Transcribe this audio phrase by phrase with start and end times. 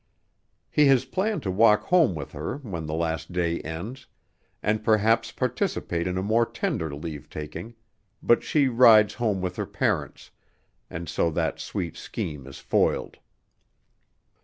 [0.71, 4.07] He has planned to walk home with her when the last day ends,
[4.63, 7.75] and perhaps participate in a more tender leave taking,
[8.23, 10.31] but she rides home with her parents,
[10.89, 13.19] and so that sweet scheme is foiled.